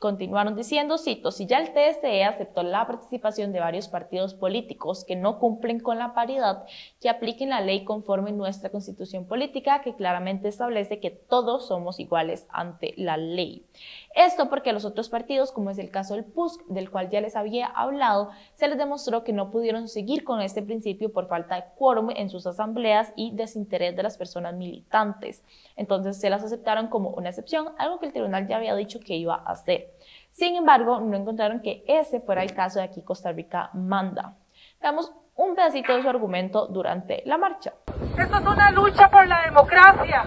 Continuaron 0.00 0.56
diciendo, 0.56 0.96
cito, 0.96 1.30
si 1.30 1.44
ya 1.44 1.58
el 1.58 1.74
TSE 1.74 2.24
aceptó 2.24 2.62
la 2.62 2.86
participación 2.86 3.52
de 3.52 3.60
varios 3.60 3.86
partidos 3.88 4.32
políticos 4.32 5.04
que 5.04 5.14
no 5.14 5.38
cumplen 5.38 5.78
con 5.78 5.98
la 5.98 6.14
paridad, 6.14 6.64
que 7.02 7.10
apliquen 7.10 7.50
la 7.50 7.60
ley 7.60 7.84
conforme 7.84 8.32
nuestra 8.32 8.70
constitución 8.70 9.26
política 9.26 9.82
que 9.82 9.94
claramente 9.94 10.48
establece 10.48 11.00
que 11.00 11.10
todos 11.10 11.68
somos 11.68 12.00
iguales 12.00 12.46
ante 12.48 12.94
la 12.96 13.18
ley. 13.18 13.66
Esto 14.14 14.48
porque 14.48 14.70
a 14.70 14.72
los 14.72 14.84
otros 14.84 15.08
partidos, 15.08 15.52
como 15.52 15.70
es 15.70 15.78
el 15.78 15.90
caso 15.90 16.14
del 16.14 16.24
PUSC, 16.24 16.66
del 16.66 16.90
cual 16.90 17.10
ya 17.10 17.20
les 17.20 17.36
había 17.36 17.66
hablado, 17.66 18.30
se 18.54 18.66
les 18.66 18.76
demostró 18.76 19.22
que 19.22 19.32
no 19.32 19.50
pudieron 19.50 19.88
seguir 19.88 20.24
con 20.24 20.40
este 20.40 20.62
principio 20.62 21.12
por 21.12 21.28
falta 21.28 21.54
de 21.54 21.64
quórum 21.76 22.10
en 22.10 22.28
sus 22.28 22.44
asambleas 22.46 23.12
y 23.14 23.34
desinterés 23.36 23.94
de 23.94 24.02
las 24.02 24.18
personas 24.18 24.54
militantes. 24.54 25.44
Entonces 25.76 26.18
se 26.18 26.28
las 26.28 26.42
aceptaron 26.42 26.88
como 26.88 27.10
una 27.10 27.28
excepción, 27.28 27.68
algo 27.78 28.00
que 28.00 28.06
el 28.06 28.12
tribunal 28.12 28.48
ya 28.48 28.56
había 28.56 28.74
dicho 28.74 28.98
que 28.98 29.16
iba 29.16 29.36
a 29.36 29.52
hacer. 29.52 29.92
Sin 30.30 30.56
embargo, 30.56 31.00
no 31.00 31.16
encontraron 31.16 31.60
que 31.60 31.84
ese 31.86 32.20
fuera 32.20 32.42
el 32.42 32.52
caso 32.52 32.80
de 32.80 32.86
aquí 32.86 33.02
Costa 33.02 33.30
Rica 33.30 33.70
manda. 33.74 34.36
Veamos 34.80 35.12
un 35.36 35.54
pedacito 35.54 35.94
de 35.94 36.02
su 36.02 36.08
argumento 36.08 36.66
durante 36.66 37.22
la 37.26 37.38
marcha. 37.38 37.74
Esto 38.18 38.38
es 38.38 38.46
una 38.46 38.70
lucha 38.72 39.08
por 39.08 39.26
la 39.26 39.42
democracia. 39.42 40.24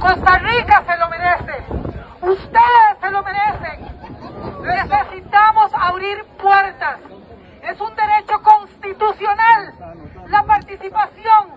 Costa 0.00 0.38
Rica 0.38 0.84
se 0.86 0.96
lo 0.98 1.08
merece. 1.08 1.86
Ustedes 2.22 2.98
se 3.00 3.10
lo 3.10 3.22
merecen. 3.22 3.86
Necesitamos 4.62 5.70
abrir 5.74 6.24
puertas. 6.42 7.00
Es 7.62 7.80
un 7.80 7.94
derecho 7.94 8.42
constitucional 8.42 9.74
la 10.28 10.42
participación 10.44 11.50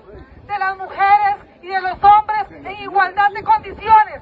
de 0.45 0.60
las 0.60 0.77
mujeres 0.77 1.38
y 1.62 1.67
de 1.67 1.81
los 1.81 2.03
hombres 2.03 2.51
en 2.51 2.81
igualdad 2.81 3.29
de 3.31 3.43
condiciones. 3.43 4.21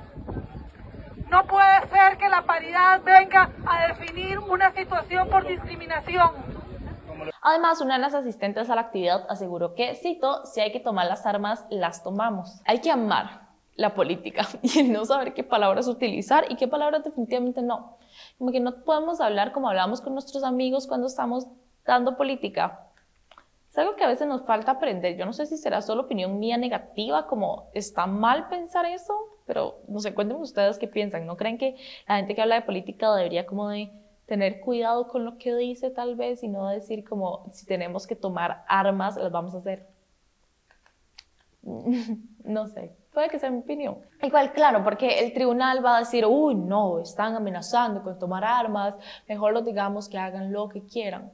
No 1.30 1.44
puede 1.46 1.88
ser 1.90 2.18
que 2.18 2.30
la 2.30 2.44
paridad 2.44 3.02
venga 3.04 3.50
a 3.66 3.88
definir 3.88 4.40
una 4.40 4.72
situación 4.72 5.30
por 5.30 5.46
discriminación. 5.46 6.32
Además, 7.42 7.77
una 7.88 7.96
de 7.96 8.02
las 8.02 8.14
asistentes 8.14 8.70
a 8.70 8.76
la 8.76 8.82
actividad 8.82 9.26
aseguró 9.30 9.74
que, 9.74 9.96
cito, 9.96 10.44
si 10.44 10.60
hay 10.60 10.74
que 10.74 10.82
tomar 10.82 11.08
las 11.08 11.26
armas, 11.26 11.66
las 11.70 12.04
tomamos. 12.04 12.60
Hay 12.66 12.80
que 12.80 12.92
amar, 12.92 13.48
la 13.78 13.94
política 13.94 14.46
y 14.62 14.84
no 14.84 15.06
saber 15.06 15.34
qué 15.34 15.46
palabras 15.46 15.88
utilizar 15.88 16.52
y 16.52 16.58
qué 16.58 16.68
palabras 16.68 17.06
definitivamente 17.06 17.62
no. 17.62 17.98
Como 18.38 18.52
que 18.52 18.60
no 18.60 18.84
podemos 18.84 19.22
hablar 19.22 19.54
como 19.54 19.70
hablamos 19.70 20.02
con 20.02 20.14
nuestros 20.14 20.44
amigos 20.44 20.86
cuando 20.86 21.08
estamos 21.08 21.48
dando 21.86 22.18
política. 22.18 22.82
Es 23.70 23.78
algo 23.78 23.96
que 23.96 24.04
a 24.04 24.08
veces 24.08 24.28
nos 24.28 24.42
falta 24.42 24.72
aprender. 24.72 25.16
Yo 25.16 25.26
no 25.26 25.32
sé 25.32 25.46
si 25.46 25.56
será 25.56 25.82
solo 25.82 26.02
opinión 26.04 26.40
mía 26.40 26.58
negativa, 26.58 27.26
como 27.28 27.70
está 27.74 28.06
mal 28.06 28.50
pensar 28.50 28.86
eso, 28.86 29.14
pero 29.46 29.78
no 29.88 30.00
sé, 30.02 30.14
cuéntenme 30.14 30.42
ustedes 30.42 30.78
qué 30.78 30.90
piensan. 30.90 31.26
¿No 31.26 31.38
creen 31.38 31.58
que 31.58 31.78
la 32.06 32.18
gente 32.18 32.36
que 32.36 32.42
habla 32.42 32.56
de 32.56 32.64
política 32.64 33.16
debería 33.16 33.46
como 33.46 33.70
de 33.70 33.92
tener 34.28 34.60
cuidado 34.60 35.08
con 35.08 35.26
lo 35.26 35.38
que 35.38 35.56
dice 35.56 35.90
tal 35.90 36.16
vez 36.16 36.44
y 36.44 36.50
no 36.50 36.68
decir 36.70 37.04
como 37.08 37.50
si 37.52 37.66
tenemos 37.66 38.06
que 38.06 38.16
tomar 38.16 38.64
armas, 38.68 39.18
las 39.18 39.32
vamos 39.32 39.56
a 39.56 39.58
hacer? 39.58 39.88
no 42.44 42.68
sé. 42.68 42.96
Puede 43.14 43.30
que 43.30 43.40
sea 43.40 43.50
mi 43.50 43.60
opinión. 43.60 43.98
Igual, 44.22 44.54
claro, 44.54 44.84
porque 44.84 45.20
el 45.22 45.34
tribunal 45.34 45.84
va 45.84 45.96
a 45.96 46.00
decir, 46.00 46.26
uy, 46.26 46.54
no, 46.54 47.00
están 47.00 47.36
amenazando 47.36 48.04
con 48.04 48.20
tomar 48.20 48.44
armas, 48.44 48.94
mejor 49.28 49.54
los 49.54 49.66
digamos 49.66 50.08
que 50.08 50.20
hagan 50.20 50.52
lo 50.52 50.70
que 50.70 50.86
quieran. 50.86 51.32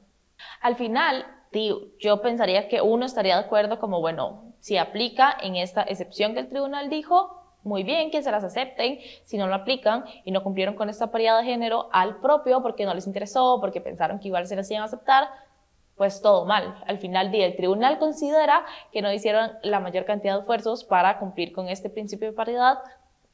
Al 0.62 0.76
final, 0.76 1.26
tío, 1.50 1.80
yo 1.98 2.22
pensaría 2.22 2.68
que 2.68 2.80
uno 2.80 3.04
estaría 3.04 3.36
de 3.36 3.44
acuerdo 3.44 3.78
como, 3.78 4.00
bueno, 4.00 4.54
si 4.58 4.78
aplica 4.78 5.36
en 5.42 5.56
esta 5.56 5.82
excepción 5.82 6.32
que 6.32 6.40
el 6.40 6.48
tribunal 6.48 6.88
dijo, 6.88 7.43
muy 7.64 7.82
bien 7.82 8.10
que 8.10 8.22
se 8.22 8.30
las 8.30 8.44
acepten, 8.44 8.98
si 9.24 9.36
no 9.36 9.46
lo 9.46 9.54
aplican 9.54 10.04
y 10.24 10.30
no 10.30 10.42
cumplieron 10.42 10.74
con 10.74 10.88
esta 10.88 11.10
paridad 11.10 11.38
de 11.38 11.44
género 11.44 11.88
al 11.92 12.20
propio 12.20 12.62
porque 12.62 12.84
no 12.84 12.94
les 12.94 13.06
interesó, 13.06 13.58
porque 13.60 13.80
pensaron 13.80 14.18
que 14.20 14.28
igual 14.28 14.46
se 14.46 14.56
las 14.56 14.70
iban 14.70 14.82
a 14.82 14.86
aceptar, 14.86 15.28
pues 15.96 16.20
todo 16.20 16.44
mal. 16.44 16.82
Al 16.86 16.98
final 16.98 17.30
día, 17.30 17.46
el 17.46 17.56
tribunal 17.56 17.98
considera 17.98 18.64
que 18.92 19.02
no 19.02 19.12
hicieron 19.12 19.52
la 19.62 19.80
mayor 19.80 20.04
cantidad 20.04 20.34
de 20.34 20.40
esfuerzos 20.40 20.84
para 20.84 21.18
cumplir 21.18 21.52
con 21.52 21.68
este 21.68 21.90
principio 21.90 22.28
de 22.28 22.34
paridad 22.34 22.78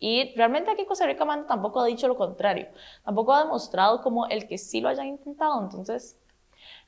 y 0.00 0.34
realmente 0.34 0.70
aquí 0.70 0.86
Costa 0.86 1.06
Rica 1.06 1.26
Manda 1.26 1.46
tampoco 1.46 1.80
ha 1.80 1.84
dicho 1.84 2.08
lo 2.08 2.16
contrario. 2.16 2.68
Tampoco 3.04 3.34
ha 3.34 3.44
demostrado 3.44 4.00
como 4.00 4.26
el 4.26 4.48
que 4.48 4.56
sí 4.56 4.80
lo 4.80 4.88
hayan 4.88 5.06
intentado. 5.06 5.62
Entonces, 5.62 6.18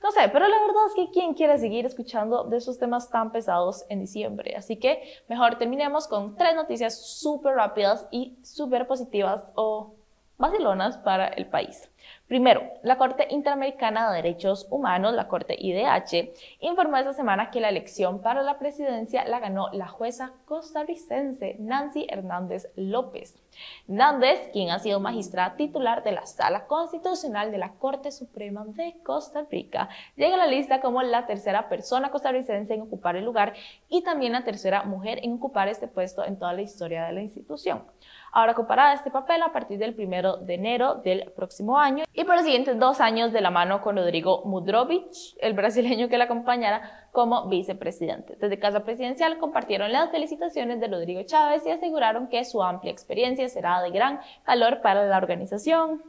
No 0.03 0.11
sé, 0.11 0.29
pero 0.33 0.49
la 0.49 0.61
verdad 0.61 0.87
es 0.89 0.95
que 0.95 1.11
¿quién 1.13 1.35
quiere 1.35 1.59
seguir 1.59 1.87
escuchando 1.87 2.45
de 2.45 2.57
esos 2.57 2.79
temas 2.79 3.09
tan 3.11 3.31
pesados 3.31 3.85
en 3.89 4.01
diciembre? 4.01 4.55
Así 4.57 4.77
que 4.77 5.01
mejor 5.29 5.59
terminemos 5.59 6.09
con 6.09 6.37
tres 6.37 6.57
noticias 6.57 7.21
súper 7.21 7.55
rápidas 7.55 8.09
y 8.11 8.37
súper 8.43 8.87
positivas 8.89 9.53
o 9.55 9.95
vacilonas 10.43 10.99
para 10.99 11.29
el 11.29 11.47
país. 11.47 11.89
Primero, 12.27 12.63
la 12.83 12.97
Corte 12.97 13.29
Interamericana 13.31 14.11
de 14.11 14.17
Derechos 14.17 14.67
Humanos, 14.71 15.15
la 15.15 15.29
Corte 15.29 15.55
IDH, 15.57 16.33
informó 16.61 16.97
esta 16.97 17.13
semana 17.13 17.51
que 17.51 17.61
la 17.61 17.69
elección 17.69 18.23
para 18.23 18.43
la 18.43 18.59
presidencia 18.59 19.25
la 19.25 19.39
ganó 19.39 19.69
la 19.73 19.87
jueza 19.87 20.33
costarricense 20.47 21.57
Nancy 21.61 22.07
Hernández 22.09 22.73
López. 22.75 23.39
Nández, 23.87 24.49
quien 24.53 24.71
ha 24.71 24.79
sido 24.79 24.99
magistrada 24.99 25.57
titular 25.57 26.03
de 26.03 26.13
la 26.13 26.27
Sala 26.27 26.67
Constitucional 26.67 27.53
de 27.53 27.59
la 27.59 27.75
Corte 27.75 28.11
Suprema 28.11 28.65
de 28.65 28.97
Costa 29.05 29.47
Rica, 29.49 29.91
llega 30.17 30.35
a 30.35 30.39
la 30.39 30.47
lista 30.47 30.81
como 30.81 31.03
la 31.03 31.27
tercera 31.27 31.69
persona 31.69 32.11
costarricense 32.11 32.75
en 32.75 32.81
ocupar 32.81 33.15
el 33.15 33.25
lugar 33.27 33.53
y 33.89 34.03
también 34.03 34.33
la 34.33 34.43
tercera 34.43 34.83
mujer 34.85 35.21
en 35.23 35.35
ocupar 35.35 35.69
este 35.69 35.87
puesto 35.87 36.25
en 36.25 36.39
toda 36.39 36.55
la 36.55 36.63
historia 36.63 37.05
de 37.05 37.13
la 37.13 37.23
institución. 37.23 37.85
Ahora 38.35 38.53
ocupará 38.53 38.95
este 38.95 39.11
papel 39.11 39.43
a 39.43 39.53
partir 39.53 39.79
del 39.79 39.95
primero 39.95 40.39
de 40.39 40.55
enero 40.55 40.95
del 40.97 41.31
próximo 41.37 41.79
año 41.79 42.05
y 42.15 42.25
por 42.25 42.35
los 42.35 42.45
siguientes 42.45 42.79
dos 42.79 43.01
años 43.03 43.31
de 43.31 43.43
la 43.43 43.51
mano 43.51 43.83
con 43.83 43.97
Rodrigo 43.97 44.43
Mudrovich, 44.47 45.37
el 45.39 45.53
brasileño 45.53 46.09
que 46.09 46.17
la 46.17 46.25
acompañará 46.25 47.09
como 47.13 47.49
vicepresidente. 47.49 48.37
Desde 48.41 48.59
Casa 48.59 48.85
Presidencial 48.85 49.37
compartieron 49.37 49.93
las 49.93 50.11
felicitaciones 50.11 50.81
de 50.81 50.89
Rodrigo 50.89 51.23
Chávez 51.25 51.67
y 51.67 51.71
aseguraron 51.71 52.29
que 52.29 52.45
su 52.47 52.63
amplia 52.63 52.91
experiencia 52.91 53.47
será 53.51 53.83
de 53.83 53.91
gran 53.91 54.21
valor 54.47 54.81
para 54.81 55.05
la 55.05 55.19
organización. 55.19 56.03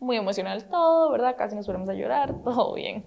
Muy 0.00 0.16
emocional 0.16 0.64
todo, 0.68 1.10
¿verdad? 1.10 1.34
Casi 1.36 1.56
nos 1.56 1.66
fuéramos 1.66 1.88
a 1.88 1.94
llorar, 1.94 2.32
todo 2.44 2.74
bien. 2.74 3.04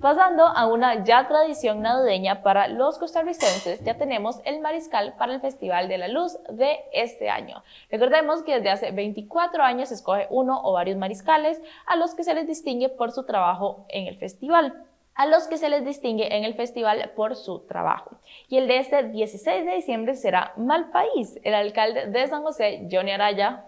Pasando 0.00 0.44
a 0.46 0.66
una 0.66 1.04
ya 1.04 1.28
tradición 1.28 1.82
navideña 1.82 2.42
para 2.42 2.68
los 2.68 2.98
costarricenses, 2.98 3.84
ya 3.84 3.98
tenemos 3.98 4.40
el 4.46 4.60
mariscal 4.60 5.14
para 5.18 5.34
el 5.34 5.40
Festival 5.40 5.88
de 5.88 5.98
la 5.98 6.08
Luz 6.08 6.38
de 6.48 6.78
este 6.92 7.28
año. 7.28 7.62
Recordemos 7.90 8.42
que 8.42 8.54
desde 8.54 8.70
hace 8.70 8.90
24 8.90 9.62
años 9.62 9.90
se 9.90 9.96
escoge 9.96 10.28
uno 10.30 10.58
o 10.62 10.72
varios 10.72 10.96
mariscales 10.96 11.60
a 11.86 11.96
los 11.96 12.14
que 12.14 12.24
se 12.24 12.32
les 12.32 12.46
distingue 12.46 12.88
por 12.88 13.12
su 13.12 13.26
trabajo 13.26 13.84
en 13.88 14.06
el 14.06 14.16
festival 14.16 14.86
a 15.20 15.26
los 15.26 15.48
que 15.48 15.58
se 15.58 15.68
les 15.68 15.84
distingue 15.84 16.34
en 16.34 16.44
el 16.44 16.54
festival 16.54 17.12
por 17.14 17.36
su 17.36 17.66
trabajo. 17.66 18.18
Y 18.48 18.56
el 18.56 18.66
de 18.68 18.78
este 18.78 19.02
16 19.02 19.66
de 19.66 19.74
diciembre 19.74 20.14
será 20.14 20.54
Malpaís. 20.56 21.38
El 21.42 21.52
alcalde 21.52 22.06
de 22.06 22.26
San 22.26 22.42
José, 22.42 22.88
Johnny 22.90 23.10
Araya, 23.10 23.66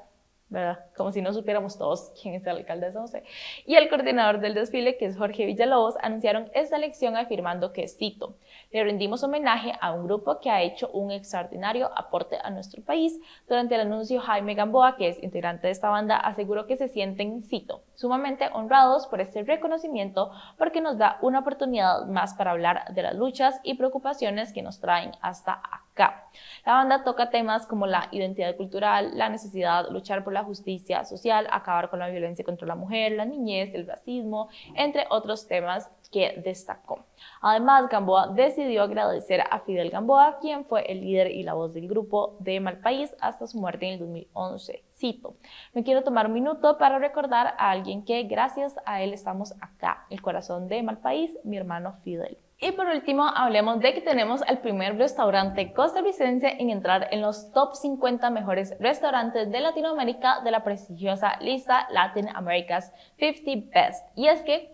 ¿verdad? 0.52 0.80
Como 0.96 1.10
si 1.12 1.22
no 1.22 1.32
supiéramos 1.32 1.78
todos 1.78 2.12
quién 2.20 2.34
es 2.34 2.46
el 2.46 2.58
alcalde 2.58 2.86
de 2.86 2.92
San 2.92 3.02
José. 3.02 3.24
Y 3.64 3.74
el 3.76 3.88
coordinador 3.88 4.40
del 4.40 4.54
desfile, 4.54 4.98
que 4.98 5.06
es 5.06 5.16
Jorge 5.16 5.46
Villalobos, 5.46 5.94
anunciaron 6.02 6.50
esta 6.54 6.76
elección 6.76 7.16
afirmando 7.16 7.72
que, 7.72 7.88
cito, 7.88 8.36
le 8.70 8.84
rendimos 8.84 9.24
homenaje 9.24 9.72
a 9.80 9.92
un 9.92 10.04
grupo 10.04 10.40
que 10.40 10.50
ha 10.50 10.62
hecho 10.62 10.90
un 10.90 11.10
extraordinario 11.10 11.90
aporte 11.96 12.38
a 12.42 12.50
nuestro 12.50 12.82
país. 12.82 13.18
Durante 13.48 13.74
el 13.74 13.80
anuncio, 13.80 14.20
Jaime 14.20 14.54
Gamboa, 14.54 14.96
que 14.96 15.08
es 15.08 15.22
integrante 15.22 15.68
de 15.68 15.72
esta 15.72 15.88
banda, 15.88 16.18
aseguró 16.18 16.66
que 16.66 16.76
se 16.76 16.88
sienten, 16.88 17.42
cito, 17.42 17.82
sumamente 17.94 18.50
honrados 18.52 19.06
por 19.06 19.22
este 19.22 19.42
reconocimiento 19.42 20.30
porque 20.58 20.82
nos 20.82 20.98
da 20.98 21.18
una 21.22 21.40
oportunidad 21.40 22.06
más 22.06 22.34
para 22.34 22.50
hablar 22.50 22.92
de 22.92 23.02
las 23.02 23.14
luchas 23.14 23.58
y 23.62 23.74
preocupaciones 23.74 24.52
que 24.52 24.62
nos 24.62 24.80
traen 24.80 25.12
hasta 25.22 25.54
acá. 25.54 25.81
La 25.96 26.74
banda 26.74 27.04
toca 27.04 27.30
temas 27.30 27.66
como 27.66 27.86
la 27.86 28.08
identidad 28.12 28.56
cultural, 28.56 29.10
la 29.14 29.28
necesidad 29.28 29.90
luchar 29.90 30.24
por 30.24 30.32
la 30.32 30.44
justicia 30.44 31.04
social, 31.04 31.46
acabar 31.50 31.90
con 31.90 31.98
la 31.98 32.08
violencia 32.08 32.44
contra 32.44 32.66
la 32.66 32.74
mujer, 32.74 33.12
la 33.12 33.24
niñez, 33.24 33.74
el 33.74 33.86
racismo, 33.86 34.48
entre 34.74 35.06
otros 35.10 35.46
temas 35.46 35.90
que 36.10 36.40
destacó. 36.44 37.04
Además, 37.40 37.88
Gamboa 37.88 38.28
decidió 38.28 38.82
agradecer 38.82 39.40
a 39.40 39.60
Fidel 39.60 39.90
Gamboa, 39.90 40.38
quien 40.40 40.64
fue 40.64 40.82
el 40.90 41.00
líder 41.00 41.30
y 41.30 41.42
la 41.42 41.54
voz 41.54 41.72
del 41.74 41.88
grupo 41.88 42.36
de 42.38 42.60
Malpaís 42.60 43.14
hasta 43.20 43.46
su 43.46 43.58
muerte 43.58 43.86
en 43.86 43.94
el 43.94 43.98
2011. 43.98 44.84
Cito, 44.94 45.36
me 45.72 45.82
quiero 45.82 46.02
tomar 46.02 46.26
un 46.26 46.34
minuto 46.34 46.78
para 46.78 46.98
recordar 46.98 47.54
a 47.58 47.70
alguien 47.70 48.04
que 48.04 48.22
gracias 48.24 48.76
a 48.84 49.02
él 49.02 49.12
estamos 49.12 49.54
acá, 49.60 50.06
el 50.10 50.22
corazón 50.22 50.68
de 50.68 50.82
Malpaís, 50.82 51.36
mi 51.44 51.56
hermano 51.56 51.94
Fidel. 52.04 52.38
Y 52.64 52.70
por 52.70 52.86
último, 52.86 53.24
hablemos 53.26 53.80
de 53.80 53.92
que 53.92 54.00
tenemos 54.00 54.40
el 54.46 54.58
primer 54.58 54.96
restaurante 54.96 55.72
costarricense 55.72 56.46
en 56.60 56.70
entrar 56.70 57.08
en 57.10 57.20
los 57.20 57.50
top 57.50 57.74
50 57.74 58.30
mejores 58.30 58.76
restaurantes 58.78 59.50
de 59.50 59.60
Latinoamérica 59.60 60.42
de 60.44 60.52
la 60.52 60.62
prestigiosa 60.62 61.40
lista 61.40 61.88
Latin 61.90 62.28
America's 62.28 62.92
50 63.18 63.68
Best. 63.74 64.06
Y 64.14 64.28
es 64.28 64.42
que 64.42 64.72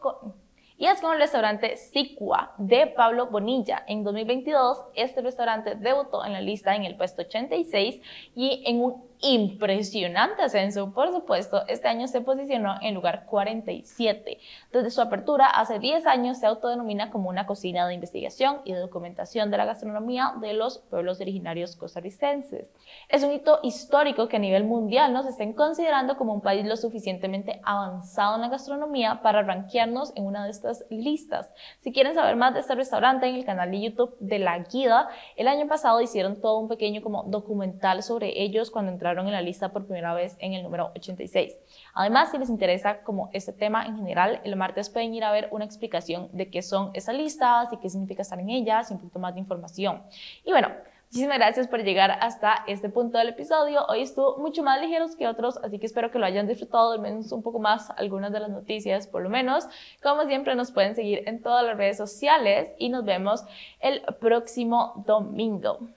y 0.76 0.84
es 0.86 1.00
con 1.00 1.14
el 1.14 1.18
restaurante 1.18 1.76
Sicua 1.76 2.52
de 2.58 2.88
Pablo 2.88 3.28
Bonilla. 3.28 3.82
En 3.88 4.04
2022, 4.04 4.78
este 4.94 5.22
restaurante 5.22 5.74
debutó 5.74 6.26
en 6.26 6.34
la 6.34 6.42
lista 6.42 6.76
en 6.76 6.84
el 6.84 6.94
puesto 6.94 7.22
86 7.22 8.02
y 8.36 8.64
en 8.66 8.82
un 8.82 9.07
impresionante 9.20 10.42
ascenso, 10.42 10.92
por 10.92 11.10
supuesto, 11.10 11.64
este 11.66 11.88
año 11.88 12.06
se 12.06 12.20
posicionó 12.20 12.76
en 12.80 12.94
lugar 12.94 13.26
47. 13.26 14.38
Desde 14.72 14.90
su 14.90 15.00
apertura 15.00 15.46
hace 15.46 15.78
10 15.78 16.06
años 16.06 16.38
se 16.38 16.46
autodenomina 16.46 17.10
como 17.10 17.28
una 17.28 17.46
cocina 17.46 17.86
de 17.86 17.94
investigación 17.94 18.58
y 18.64 18.72
de 18.72 18.78
documentación 18.78 19.50
de 19.50 19.56
la 19.56 19.64
gastronomía 19.64 20.34
de 20.40 20.52
los 20.52 20.78
pueblos 20.78 21.20
originarios 21.20 21.74
costarricenses. 21.74 22.70
Es 23.08 23.24
un 23.24 23.32
hito 23.32 23.58
histórico 23.62 24.28
que 24.28 24.36
a 24.36 24.40
nivel 24.40 24.64
mundial 24.64 25.12
nos 25.12 25.26
estén 25.26 25.52
considerando 25.52 26.16
como 26.16 26.32
un 26.32 26.40
país 26.40 26.64
lo 26.64 26.76
suficientemente 26.76 27.60
avanzado 27.64 28.36
en 28.36 28.42
la 28.42 28.48
gastronomía 28.48 29.20
para 29.22 29.42
rankearnos 29.42 30.12
en 30.14 30.26
una 30.26 30.44
de 30.44 30.50
estas 30.50 30.84
listas. 30.90 31.52
Si 31.80 31.92
quieren 31.92 32.14
saber 32.14 32.36
más 32.36 32.54
de 32.54 32.60
este 32.60 32.74
restaurante 32.74 33.26
en 33.26 33.34
el 33.34 33.44
canal 33.44 33.70
de 33.70 33.80
YouTube 33.80 34.16
de 34.20 34.38
La 34.38 34.58
Guida, 34.60 35.08
el 35.36 35.48
año 35.48 35.66
pasado 35.66 36.00
hicieron 36.00 36.40
todo 36.40 36.58
un 36.58 36.68
pequeño 36.68 37.02
como 37.02 37.24
documental 37.24 38.02
sobre 38.02 38.40
ellos 38.40 38.70
cuando 38.70 38.92
entraron 38.92 39.07
en 39.16 39.32
la 39.32 39.42
lista 39.42 39.70
por 39.70 39.86
primera 39.86 40.14
vez 40.14 40.36
en 40.40 40.52
el 40.52 40.62
número 40.62 40.92
86. 40.96 41.56
Además, 41.94 42.30
si 42.30 42.38
les 42.38 42.50
interesa 42.50 43.02
como 43.02 43.30
este 43.32 43.52
tema 43.52 43.86
en 43.86 43.96
general, 43.96 44.40
el 44.44 44.56
martes 44.56 44.90
pueden 44.90 45.14
ir 45.14 45.24
a 45.24 45.32
ver 45.32 45.48
una 45.50 45.64
explicación 45.64 46.28
de 46.32 46.50
qué 46.50 46.62
son 46.62 46.90
esas 46.94 47.14
listas 47.14 47.72
y 47.72 47.78
qué 47.78 47.88
significa 47.88 48.22
estar 48.22 48.38
en 48.38 48.50
ellas 48.50 48.90
y 48.90 48.94
un 48.94 49.00
poquito 49.00 49.18
más 49.18 49.34
de 49.34 49.40
información. 49.40 50.02
Y 50.44 50.50
bueno, 50.50 50.68
Muchísimas 51.10 51.38
gracias 51.38 51.68
por 51.68 51.82
llegar 51.82 52.10
hasta 52.20 52.64
este 52.66 52.90
punto 52.90 53.16
del 53.16 53.30
episodio. 53.30 53.86
Hoy 53.88 54.02
estuvo 54.02 54.36
mucho 54.36 54.62
más 54.62 54.78
ligeros 54.78 55.16
que 55.16 55.26
otros, 55.26 55.56
así 55.64 55.78
que 55.78 55.86
espero 55.86 56.10
que 56.10 56.18
lo 56.18 56.26
hayan 56.26 56.46
disfrutado, 56.46 56.92
al 56.92 57.00
menos 57.00 57.32
un 57.32 57.42
poco 57.42 57.58
más 57.58 57.88
algunas 57.96 58.30
de 58.30 58.40
las 58.40 58.50
noticias, 58.50 59.06
por 59.06 59.22
lo 59.22 59.30
menos. 59.30 59.66
Como 60.02 60.26
siempre, 60.26 60.54
nos 60.54 60.70
pueden 60.70 60.94
seguir 60.94 61.22
en 61.26 61.40
todas 61.40 61.64
las 61.64 61.78
redes 61.78 61.96
sociales 61.96 62.68
y 62.76 62.90
nos 62.90 63.06
vemos 63.06 63.42
el 63.80 64.02
próximo 64.20 65.02
domingo. 65.06 65.88